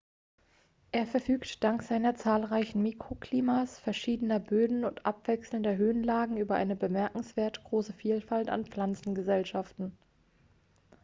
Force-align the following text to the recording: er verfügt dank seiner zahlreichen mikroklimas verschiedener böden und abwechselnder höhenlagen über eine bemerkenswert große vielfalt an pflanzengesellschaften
er 0.91 1.05
verfügt 1.05 1.63
dank 1.63 1.83
seiner 1.83 2.15
zahlreichen 2.15 2.81
mikroklimas 2.81 3.77
verschiedener 3.77 4.39
böden 4.39 4.83
und 4.83 5.05
abwechselnder 5.05 5.75
höhenlagen 5.75 6.37
über 6.37 6.55
eine 6.55 6.75
bemerkenswert 6.75 7.63
große 7.65 7.93
vielfalt 7.93 8.49
an 8.49 8.65
pflanzengesellschaften 8.65 9.95